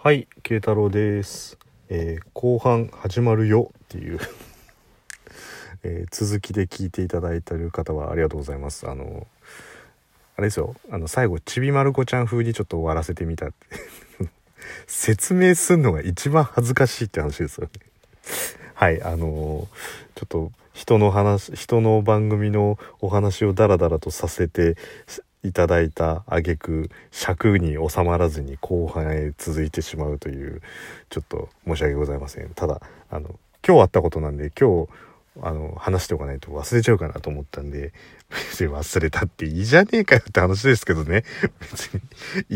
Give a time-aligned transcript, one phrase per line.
[0.00, 1.58] はい、慶太郎です。
[1.88, 4.20] えー後半始まるよっていう、
[5.82, 8.88] えー続きで聞いていただいてる方はありがとうございます。
[8.88, 9.26] あの、
[10.36, 13.56] あれですよ、あの、最後、ちびまる子ちゃん風にちょっと終わらせてみたって。
[14.86, 17.72] 説明すんのが一番恥ずかしいって話ですよね。
[18.74, 19.66] はい、あのー
[20.14, 24.76] ちょっと人の話、人の番組のお話をダラダラとさせて
[25.42, 30.60] いただいた挙句尺に収まらずに後半へ続いてしまうという、
[31.10, 32.50] ちょっと申し訳ございません。
[32.50, 32.80] ただ、
[33.10, 34.88] あの、今日あったことなんで、今日、
[35.40, 37.92] あの、話しておかないと忘れちゃうかなと思ったんで、
[38.28, 41.24] 別に忘れたっていいじゃねえかよって話ですけどね。
[41.60, 42.00] 別に、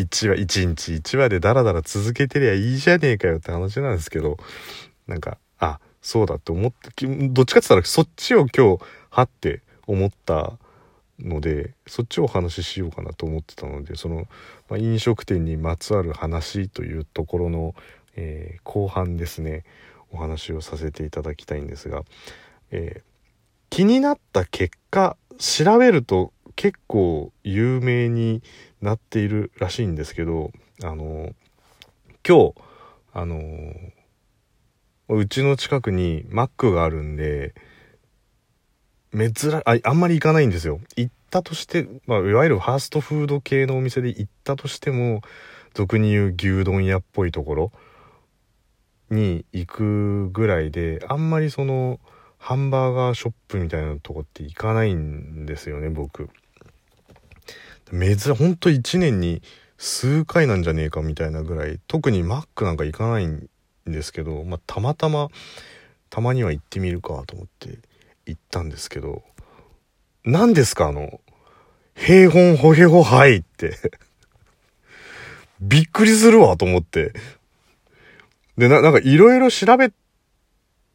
[0.04, 4.36] 1話、1日1話でダラダラ続けてりゃいいじゃねえかよって話なんですけど、
[5.06, 10.58] なんか、あ、そうだって思って、どっちかって言ったらそっちを今日、はって思った
[11.22, 14.26] ので、そっちをお話ししようかなと思ってたので、その、
[14.68, 17.74] まあ、飲食店にまつわる話というところの、
[18.16, 19.64] えー後半ですね、
[20.10, 22.02] お話をさせていただきたいんですが、
[22.70, 23.02] えー
[23.70, 28.42] 気になった結果、調べると結構有名に
[28.82, 30.52] なっているらしいんですけど、
[30.82, 31.34] あの、
[32.28, 32.54] 今日、
[33.14, 33.40] あの、
[35.08, 37.54] うちの近くにマックがあるんで、
[39.12, 40.80] 珍あ、あんまり行かないんですよ。
[40.96, 45.22] 行ったとして、まあ、いわゆるファーストフード系のお店で行ったとしても、
[45.74, 47.72] 俗に言う牛丼屋っぽいところ
[49.10, 51.98] に行くぐらいで、あんまりその、
[52.36, 56.28] ハンバーガーショップみたいなとこって行かないんですよね、僕。
[57.90, 59.42] 珍、ほんと1年に
[59.78, 63.48] 数回なんじゃねえかみたいなぐらい、特にマックなんか行かないん
[63.86, 65.28] ですけど、まあ、たまたま、
[66.10, 67.78] たまには行ってみるかと思って
[68.26, 69.22] 行ったんですけど、
[70.24, 71.20] 何ですかあの、
[71.94, 73.76] 平本ほへほはいって。
[75.60, 77.12] びっくりするわと思って。
[78.56, 79.92] で、な、なんかいろいろ調べ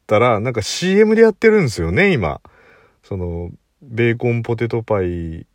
[0.05, 2.41] たら、なんか CM でやってるんですよね、今。
[3.03, 3.51] その、
[3.81, 5.45] ベーコンポテトパイ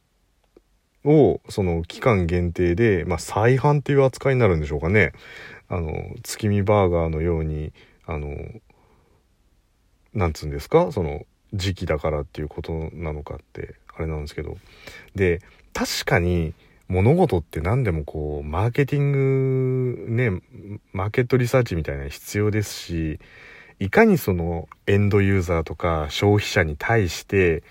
[1.04, 5.12] を、その、期間限定で、まあ、再販っていう扱いになるんでしょうかね。
[5.68, 7.72] あの、月見バーガーのように、
[8.04, 8.36] あの、
[10.14, 14.56] なんつうんですかその、時期だからっていうことなのかって、あれなんですけど。
[15.14, 15.40] で、
[15.72, 16.54] 確かに、
[16.88, 20.42] 物事って何でもこう、マーケティング、ね、
[20.92, 23.18] マーケットリサーチみたいなの必要ですし、
[23.82, 27.64] いかにそのエンドユーザーとか消費者に対して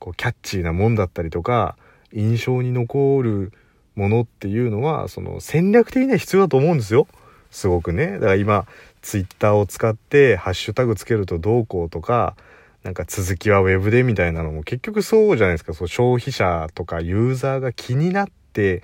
[0.00, 1.76] こうキャッチーなもんだったりとか
[2.12, 3.52] 印象に残る
[3.94, 7.06] ものっていうのはその戦略的には必要だと思うんですよ
[7.52, 8.66] すごくねだから今
[9.02, 12.34] ツイッターを使ってハッシュタグつけるとどうこうとか
[12.82, 18.82] なんか続きはウェブでみたいなのも結局そうじゃないですかそう消費者とかユーザーが気になって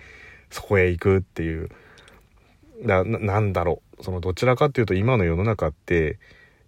[0.51, 1.69] そこへ行くっていう
[2.85, 6.19] だななんだろうそのどちらかっていうと今の世の中って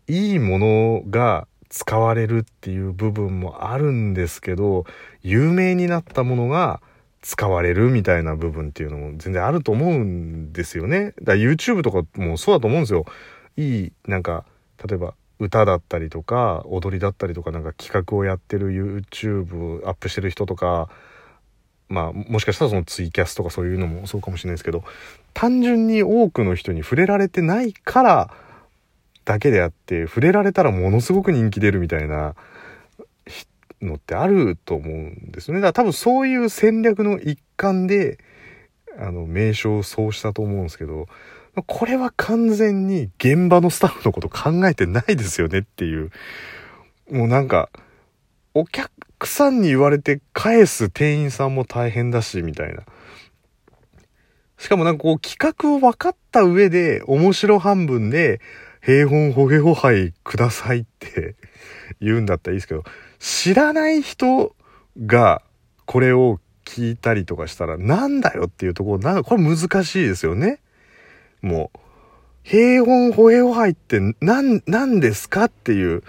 [0.09, 4.85] いいものが使われるっていう部分もあるんですけど、
[5.23, 6.83] 有名になったものが
[7.23, 11.15] 使われるみたいな部分っていうのも全然あると思うんですよね。
[11.23, 13.05] だから YouTube とかもそうだと思うんですよ。
[13.57, 14.45] いい、なんか、
[14.85, 20.89] 例えば歌だったりとか、踊りだったりとか、なんか企画をやってる YouTube アップしてる人とか、
[21.89, 24.84] まあ、もしかしたらそのツイキャスとかそういうのもそうかもしれないですけど、
[25.34, 28.31] 単純に多くの人に触れられてないから、
[29.25, 32.34] だけであって触れられたらものすごく人気出るみたいな
[33.81, 35.61] のってあると思うんですよね。
[35.61, 38.19] だから多分そういう戦略の一環で
[39.00, 41.06] あの名称をそうしたと思うんですけど
[41.66, 46.11] これは完全に現場のスタッフのこと考えてないですよねっていう。
[47.10, 47.71] もうなんか
[48.55, 48.91] お客
[49.27, 52.84] さんに言われて返す店員さんも大変だしみたいな。
[54.59, 58.41] しかもなんかこう企画を分かった上で面白半分で
[58.83, 61.34] 平本ほげほはいくださいって
[62.00, 62.84] 言うんだったらいいですけど、
[63.19, 64.55] 知らない人
[65.06, 65.43] が
[65.87, 70.60] これを聞いたりとかしたらなんだよっていうところ、なんかこれ難しいですよね。
[71.42, 71.78] もう、
[72.42, 76.03] 平本ほげほはいってなん、なんですかっていう、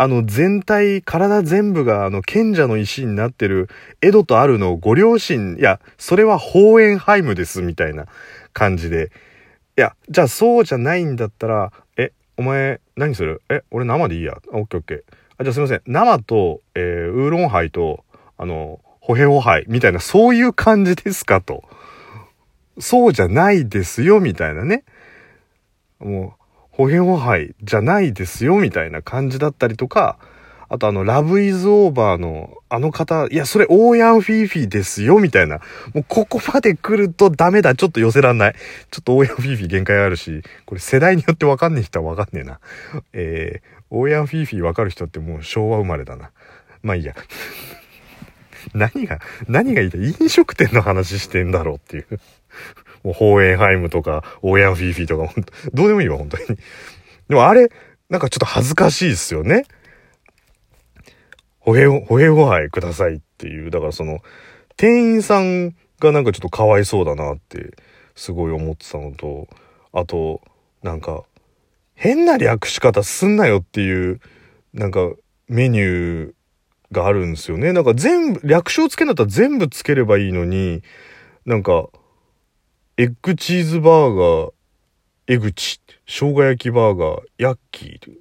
[0.00, 3.68] あの全体、体全部があの賢者の石になってる
[4.00, 8.06] エドとアルのご両親、いや、それはホーエンハイムですみたいな
[8.52, 9.10] 感じで、
[9.76, 14.38] いや、じゃあそうじゃないんだったら、え、お前、何するえ、俺生でいいや？
[14.52, 15.02] オッケーオッケー。
[15.38, 15.82] あ、じゃあすいません。
[15.86, 18.04] 生と、えーウーロンハイと、
[18.36, 21.64] あの、ホヘホハイみたいな、そういう感じですかと。
[22.78, 24.84] そうじゃないですよ、みたいなね。
[25.98, 30.18] もう、ホヘホハイじゃないですよ、みたいな感じだったりとか、
[30.68, 35.60] あとあの、ラブイズオーバーのあの方、いや、それオーヤンフィーフィーですよ、みたいな。
[35.94, 37.74] もうここまで来るとダメだ。
[37.74, 38.54] ちょっと寄せらんない。
[38.90, 42.60] ちょっとオーヤンフィーフィー限界あるし、これ世代によってわかんねえ人はわかんねえな。
[43.14, 46.30] えー、オーヤンフィーフィーわかる人ってもう昭和生まれだな。
[46.82, 47.14] まあいいや。
[48.74, 50.14] 何が、何が言いたい？
[50.20, 52.06] 飲食店の話してんだろうっていう。
[53.04, 55.32] もう、ホーエンハイムとか、オーヤンフィーフィーとか、
[55.72, 56.46] どうでもいいわ、本当に。
[57.28, 57.70] でもあれ、
[58.08, 59.64] なんかちょっと恥ずかしいですよね。
[61.58, 63.70] ほへほ、ほへほはいくださいっていう。
[63.70, 64.20] だからその、
[64.76, 67.72] 店員さんがなんかちょっとかわいそうだなって、
[68.14, 69.48] すごい思ってたのと、
[69.92, 70.40] あと、
[70.82, 71.24] なんか、
[71.94, 74.20] 変な略し方すんなよっていう、
[74.72, 75.00] なんか、
[75.48, 76.34] メニュー
[76.92, 77.72] があるんですよね。
[77.72, 80.82] なんか全部、略称つけんだったら全部つければいいのに、
[81.44, 81.88] なんか、
[82.96, 84.52] エッグチーズバーガー、
[85.28, 88.12] エグチ、生姜焼きバーガー、ヤッキー、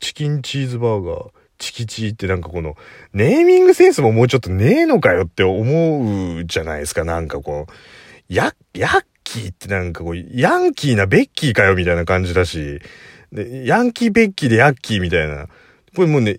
[0.00, 2.76] チキンチーズバーガー、チキチーってなんかこの、
[3.12, 7.04] ネーミングセンスももうちょっとねえのかよって思うじゃないですか。
[7.04, 7.72] なんかこう、
[8.28, 12.80] ヤヤッキーってなんかこう、ヤンキーなベッキーかよみたいな感じだし、
[13.32, 15.46] でヤンキーベッキーでヤッキーみたいな。
[15.94, 16.36] これもうね、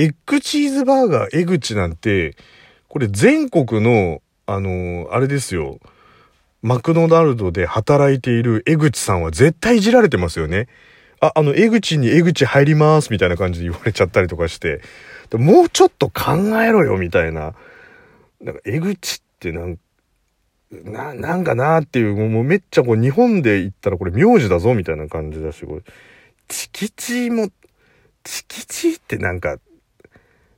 [0.00, 2.34] エッグチーズバーガー、エグチなんて、
[2.88, 5.78] これ全国の、あのー、あれですよ。
[6.62, 10.68] マクドナルドで働いている江口さんは絶対いじられてますよね。
[11.20, 14.80] あ、あの、江口に江口入りますみたいな感じで言われちゃったりとかして、
[15.34, 16.32] もうちょっと考
[16.62, 17.54] えろよみたいな。
[18.40, 19.78] なんか江口ってなん
[20.70, 25.82] な、なんかなっていう、もうめっちゃこう日本で言ったらこれ名字だぞみたいな感じだし、これ、
[26.48, 27.50] チキチも、
[28.24, 29.58] チキチってなんか、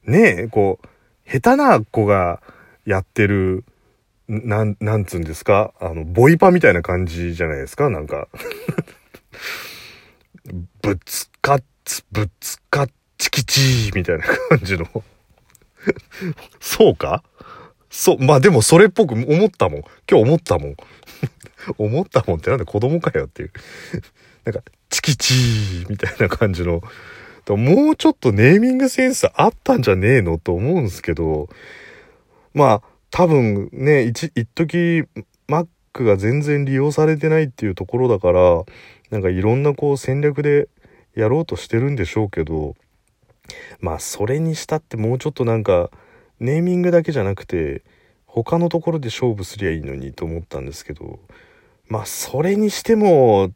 [0.05, 2.41] ねえ、こう、下手な子が
[2.85, 3.65] やってる、
[4.29, 5.75] なん、なんつうんですか？
[5.81, 7.89] あの、ボイパみたいな感じじゃないですか？
[7.91, 8.29] なんか
[10.83, 12.89] ぶつかっつ、ぶつかっ
[13.19, 14.87] ちきちーみたいな感じの
[16.61, 17.23] そうか？
[17.91, 19.81] そう、まあでもそれっぽく思ったもん。
[20.11, 20.77] 今日思ったもん。
[21.79, 23.53] 思ったもんってなんで子供かよっていう。
[24.45, 26.83] なんか、チキチーみたいな感じの。
[27.51, 31.49] もうちょっとネーミングセンスあったんじゃねえのと思うんですけど、
[32.55, 35.05] まあ、多分ね、一、一時
[35.49, 35.67] Mac
[36.05, 38.65] が全然利用されてないっていうところだから、
[39.11, 40.69] なんかいろんなこう戦略で
[41.15, 42.75] やろうとしてるんでしょうけど、
[43.81, 45.91] まあそれにしたってもうちょっとなんか、
[46.41, 47.83] ネーミングだけじゃなくて、
[48.27, 51.19] 他のところで勝負すりゃいいのにと思ったんですけど、
[51.89, 53.53] まあそれにしても、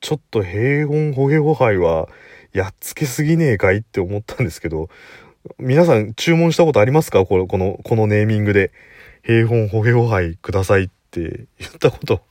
[0.00, 2.08] ちょっと平穏ホゲホハイは、
[2.52, 4.88] やっつけすぎねえかいって思ったんですけど、
[5.58, 7.24] 皆さん注文したことありますか？
[7.24, 8.72] この、この、このネーミングで、
[9.22, 12.22] 平凡ホゲホハイくださいって言ったこと、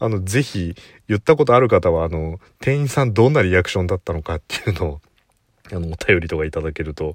[0.00, 0.74] あの、ぜひ、
[1.08, 5.00] 言ったことある方は、あの、店員さんどんなリアクションだったのかっていうのを、
[5.70, 7.14] あの、お便りとかいただけると、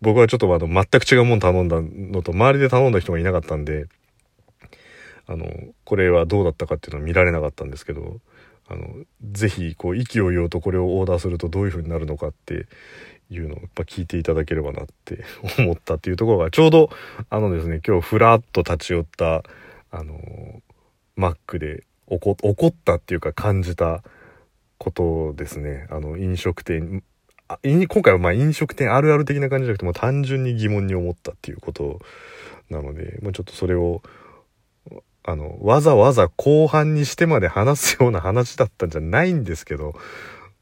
[0.00, 3.86] 僕はちょっとあの、全く違うもん頼んだのと、周りで頼んだ人がいなかったんで、
[5.26, 5.46] あの、
[5.84, 8.20] これはどうだったかっていうのは見られなかったんですけど、
[8.70, 12.66] あの、ぜひ、こう、意気揚々とこれをオーダーするとどういう風になるのかって
[13.28, 15.24] いうのをやっぱ聞いていただければなって
[15.58, 16.88] 思ったっていうところが、ちょうど、
[17.28, 19.42] あのですね、今日ふらっと立ち寄った、
[19.90, 20.62] あの、
[21.16, 22.36] マックで怒
[22.66, 24.04] ったっていうか感じた
[24.78, 25.88] ことですね。
[25.90, 27.02] あの、飲食店、
[27.48, 31.98] あ今回はまあ飲食店あるある的な感じじゃなくても単純に疑問に思ったっていうこと
[32.70, 34.02] なので、もうちょっとそれを
[35.22, 39.94] あの、わざわざ後半にしてまで話すような話だったんじゃないんですけど、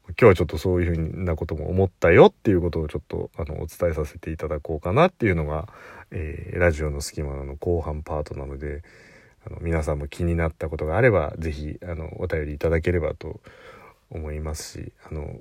[0.09, 5.67] 今日はちょっとそういうふうなことも思ったよっていうことをちょっとあのお伝えさせていただこうかなっていうのが、
[6.11, 8.81] えー、ラジオの隙間の後半パートなので、
[9.45, 13.39] あの皆さんも気になったことがあれば、是非あのお便りいただければと
[14.09, 15.39] 思いますし、あの、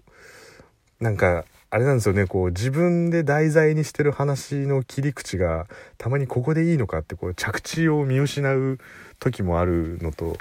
[1.00, 5.66] なんか、あれなんですよね、こう自分で題材にしてる話の切り口が
[5.98, 8.78] たまにここでいいのかってこう着地を見失う
[9.20, 10.38] 時もあるのと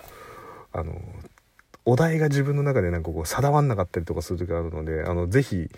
[0.72, 0.94] あの
[1.84, 5.70] お題が自分の中でなんかこう定まんなかったりとかする時があるのであのぜひ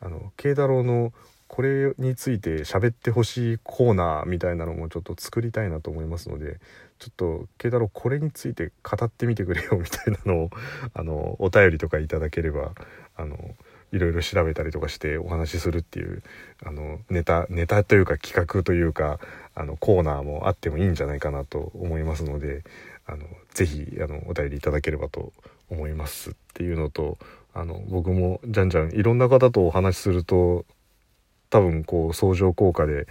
[0.00, 1.12] あの慶太郎の
[1.48, 6.60] これについて喋ってほしいコーナーみたいなのもちょっと作りたいなと思いますので
[6.98, 10.50] ちょっと慶太郎これについて語ってみてくれよみたいなのを
[10.94, 12.72] あのお便りとかいただければ
[13.16, 13.36] あの
[13.92, 16.22] いろいろ調べたりとかしてお話しするっていう
[16.64, 19.18] あのネタネタというか企画というか
[19.54, 22.62] あのコーナーもあってもいいんじゃないかなと思いますので
[23.06, 25.32] あのぜひあのお便りいただければと
[25.70, 27.18] 思いますっていうのと
[27.52, 30.64] あの僕もじゃんじゃんいろんな方とお話しすると
[31.50, 33.08] 多分こう相乗効果で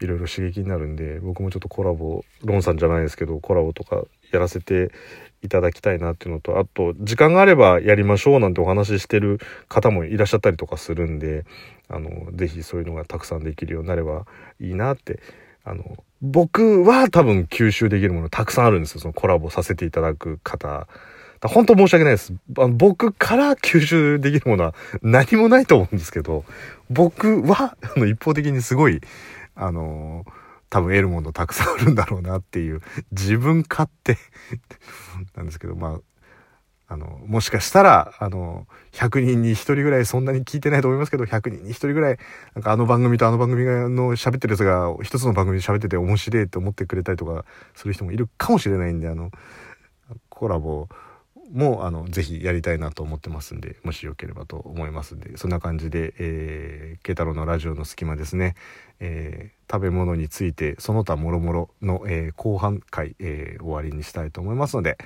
[0.00, 4.90] いろいろ刺激になるんで僕もちょっとコラボロンさんじゃないですけどコラボとかやらせて
[5.42, 11.44] いただきたいなっていうのと、あと、時間があればやりましょうなんてお話ししてる方もいらっしゃったりとかするんで、
[11.88, 14.26] あの、ぜひそういうのがたくさんできるようになれば
[14.60, 15.20] いいなって、
[15.64, 15.84] あの、
[16.20, 19.00] 僕は多分吸収できるものたくさんあるんですよ。
[19.00, 20.88] そのコラボさせていただく方。
[21.40, 22.34] 本当申し訳ないです。
[22.48, 26.44] 僕から吸収できるものは何もないと思うんですけど、
[26.90, 29.00] 僕は、あの、一方的にすごい、
[29.54, 30.24] あの
[30.70, 32.82] 多分得るものたくさんあるんだろうなっていう、
[33.12, 34.16] 自分勝手。
[35.34, 36.00] なんですけど、まあ、
[36.90, 42.18] あの、もしかしたら、あの、100人に1人ぐらいそんなに聞いてないと思いますけど、100人に1人ぐらい、
[42.54, 47.44] なんかあの番組とあの番組の喋ってるやつが一つの番組で喋ってて面白いって思ってくれたりとか
[47.74, 49.30] する人もいるかもしれないんで、あの、
[50.30, 50.88] コラボ、
[51.50, 58.54] もあのぜひやりたいなと思ってますんでもしよければと思いますんでそんな感じで、えー、慶太郎のラジオの隙間ですね、
[59.00, 64.98] えー、食べ物についてその他もろもろの、えー、後半回、えー、終わりにしたいと思いますので、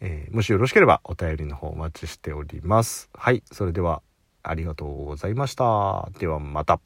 [0.00, 3.10] えー、もしよろしければお便りの方お待ちしております。
[3.14, 4.02] はいそれでは
[4.42, 6.08] ありがとうございました。
[6.18, 6.80] ではまた。